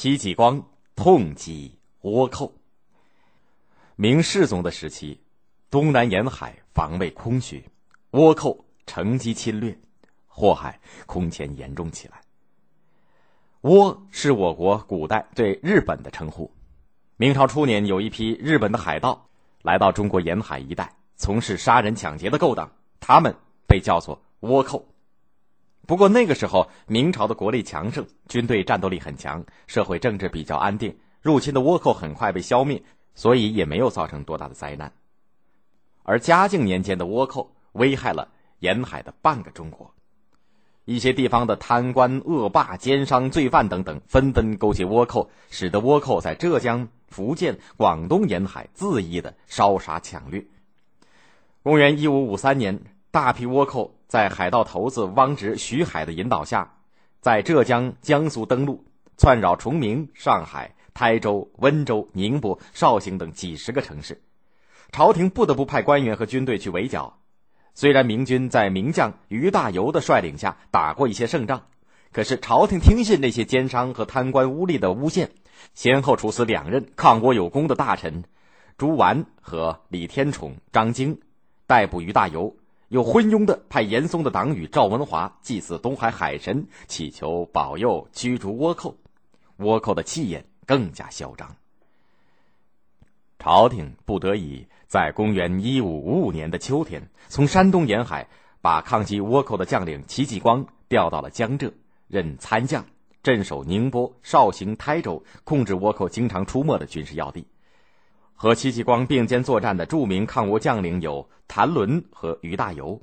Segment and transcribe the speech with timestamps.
[0.00, 2.54] 戚继光痛击倭寇。
[3.96, 5.20] 明世宗的时期，
[5.70, 7.62] 东南沿海防卫空虚，
[8.12, 9.78] 倭寇乘机侵略，
[10.26, 12.18] 祸害空前严重起来。
[13.60, 16.50] 倭是我国古代对日本的称呼。
[17.18, 19.28] 明朝初年，有一批日本的海盗
[19.60, 23.36] 来到中国沿海一带，从事杀人抢劫的勾当，他们
[23.66, 24.82] 被叫做倭寇。
[25.90, 32.80] 不过那个时候，明朝的国力强盛，军队战斗力很强，社会政治比较安定，入侵的倭寇很快被消灭。
[33.16, 34.92] 所以也没有造成多大的灾难，
[36.04, 38.28] 而嘉靖年间的倭寇危害了
[38.60, 39.92] 沿海的半个中国，
[40.84, 50.46] 一些地方的贪官恶霸、奸商、罪犯等等纷纷勾结倭寇，使得倭寇在浙江、福建、广东沿海恣意的烧杀抢掠。
[51.64, 56.74] 公元一五五三年，大批倭寇在海盗头子汪直、徐海的引导下，
[57.20, 58.84] 在浙江、江苏登陆，
[59.16, 60.74] 窜扰崇明、上海。
[60.92, 64.20] 台州、温州、宁波、绍兴等几十个城市，
[64.90, 67.20] 朝廷不得不派官员和军队去围剿。
[67.74, 71.62] 虽然明军在名将于大猷的率领下打过一些胜仗，
[72.12, 75.30] 可是朝廷听信那些奸商和贪官污吏的诬陷，
[75.74, 78.24] 先后处死两任抗倭有功的大臣
[78.76, 81.20] 朱纨和李天宠、张经，
[81.68, 82.54] 逮捕于大猷，
[82.90, 88.94] 又昏庸的派严嵩的党羽赵文华祭祀东海海神，祈求保佑驱逐倭寇。
[89.58, 90.44] 倭寇的气焰。
[90.70, 91.56] 更加嚣张。
[93.40, 98.28] 朝廷不得已在公元一五五五年的秋天，从山东沿海
[98.60, 101.72] 把抗击倭寇的将领戚继光调到了江浙，
[102.06, 102.86] 任参将，
[103.24, 107.44] 镇守宁波、绍兴、台州，控制倭寇经常出没的军事要地。
[108.42, 112.98] 和戚继光并肩作战的著名抗倭将领有谭纶和于大猷。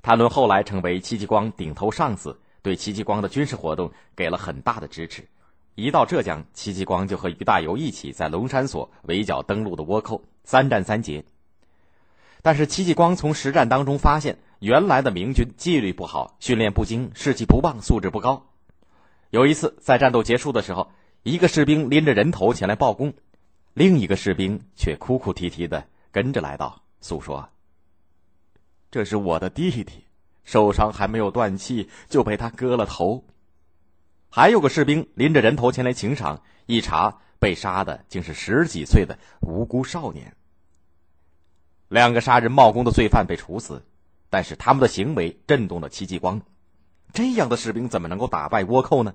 [0.00, 5.26] 谭纶后来成为戚继光顶头上司，对戚继光的军事活动给了很大的支持。
[5.74, 11.24] 一到浙江，戚继光就和于大猷一起在龙山所围剿登陆的倭寇，三战三捷。
[12.42, 18.46] 但是戚继光从实战当中发现，原来的明军纪律不好，训练不精，士气不旺，素质不高。
[19.30, 20.92] 有一次在战斗结束的时候，
[21.24, 23.14] 一个士兵拎着人头前来报功，
[23.76, 27.50] 另一个士兵却哭哭啼啼的跟着来到，诉说
[28.90, 30.06] ：“这是我的弟弟，
[30.44, 33.22] 受伤还没有断气，就被他割了头。”
[34.32, 40.34] 还有个士兵拎着人头前来请赏，一查被杀的竟是十几岁的无辜少年。
[41.88, 43.84] 两个杀人冒功的罪犯被处死，
[44.30, 46.40] 但是他们的行为震动了戚继光。
[47.12, 49.14] 这样的士兵怎么能够打败倭寇呢？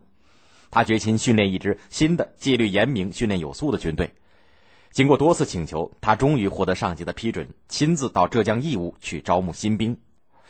[0.70, 4.14] 他决心训练一支新的、纪律严明、训练有素的军队。
[4.92, 9.98] 经过多次请求，他终于获得上级的批准，亲自到浙江义乌去招募新兵。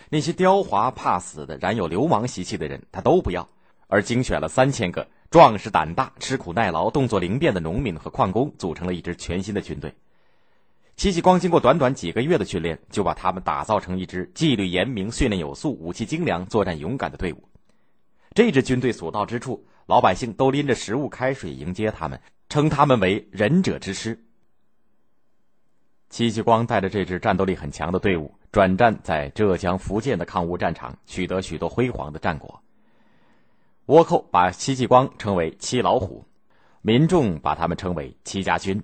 [0.09, 3.47] 那些刁滑怕死的、染有流氓习气的人，他都不要。
[3.87, 9.93] 而精选了三千个壮实胆大、吃苦耐劳、动作灵便的农民和矿工，组成了一支全新的军队。
[10.95, 17.43] 戚继光经过短短几个月的训练，就把他们打造成一支纪律严明、训练有素、武器精良、作战勇敢的队伍。
[18.33, 22.19] 这支军队所到之处，老百姓都拎着食物、开水迎接他们，
[22.49, 24.17] 称他们为“忍者之师”。
[26.11, 32.61] 戚继光带着这支战斗力很强的队伍，转战在浙江、福建的抗倭战场，取得许多辉煌的战果。
[33.85, 36.25] 倭寇把戚继光称为“戚老虎”，
[36.83, 38.83] 民众把他们称为“戚家军”。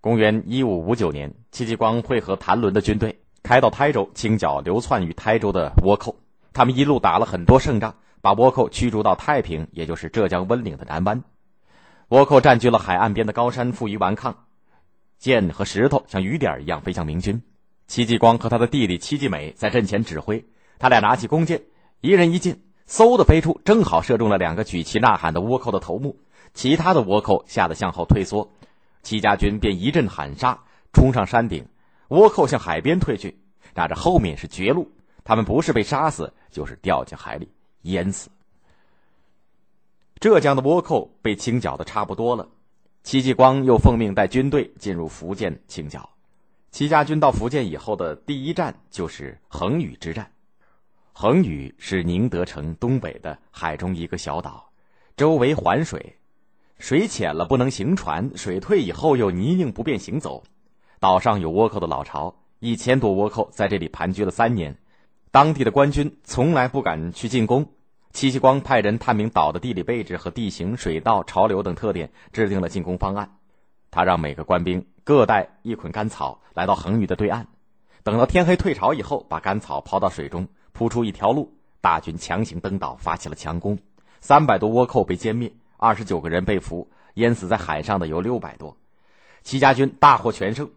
[0.00, 6.16] 公元一五五九年，戚继光会合谭纶的军队，开到台州，清剿流窜于台州的倭寇。
[6.52, 11.24] 他们一路打了很多胜仗，把倭寇驱逐到太平，也就是浙江温岭的南湾。
[12.08, 14.45] 倭寇占据了海岸边的高山，负隅顽抗，
[15.18, 17.42] 箭和石头像雨点一样飞向明军。
[17.86, 20.44] 戚继光和他的弟弟戚继美在阵前指挥，
[20.78, 21.62] 他俩拿起弓箭，
[22.00, 22.60] 一人一箭。
[22.88, 26.20] 嗖的飞出，正好射中了两个举旗呐喊的倭寇的头目。
[26.54, 28.52] 其他的倭寇吓得向后退缩，
[29.02, 30.62] 戚家军便一阵喊杀，
[30.92, 31.66] 冲上山顶。
[32.08, 33.40] 倭寇向海边退去，
[33.74, 34.92] 打着后面是绝路，
[35.24, 37.50] 他们不是被杀死，就是掉进海里
[37.82, 38.30] 淹死。
[40.20, 42.48] 浙江的倭寇被清剿的差不多了，
[43.06, 46.10] 戚继光又奉命带军队进入福建清剿。
[46.72, 50.32] 戚家军到福建以后的第一站就是横屿之战。
[51.12, 54.70] 横屿是宁德城东北的海中一个小岛，
[55.16, 56.16] 周围环水，
[56.80, 60.42] 水浅了不能行船，水退以后又泥泞不便行走。
[60.98, 64.76] 岛上有倭寇的老巢，一千多倭寇在这里盘踞了三年，
[65.30, 67.68] 当地的官军从来不敢去进攻。
[68.16, 73.36] 戚继光派人探明岛的地理位置和地形、水道、潮流等特点，制定了进攻方案。
[73.90, 77.44] 他让每个官兵各带一捆干草，来到横屿的对岸，
[78.02, 80.48] 等到天黑退潮以后，把干草抛到水中。
[80.72, 83.78] 铺出一条路，大军强行登岛，发起了强攻。
[84.22, 88.78] 三百多倭寇被歼灭，二十九个人被俘，淹死在海上的有六百多。
[89.42, 90.70] 戚家军大获全胜。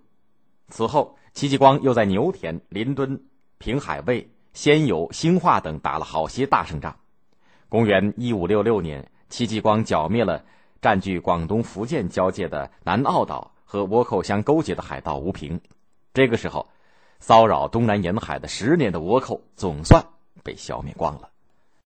[0.68, 3.24] 此后，戚继光又在牛田、临敦、
[3.60, 6.98] 平海卫、仙游、兴化等打了好些大胜仗。
[7.70, 10.44] 公元一五六六年，戚继光剿灭了
[10.82, 15.62] 占据广东、福建交界的南澳岛和倭寇相勾结的海盗吴平。
[16.12, 16.68] 这个时候，
[17.20, 20.04] 骚扰东南沿海的十年的倭寇总算
[20.44, 21.30] 被消灭光了。